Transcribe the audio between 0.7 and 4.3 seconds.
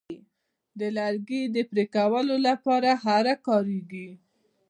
د لرګي د پرې کولو لپاره آره کاریږي.